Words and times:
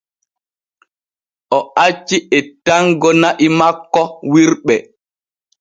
O 1.57 1.59
acci 1.85 2.17
ettango 2.37 3.09
na’i 3.21 3.47
makko 3.59 4.01
wirɓe. 4.31 4.75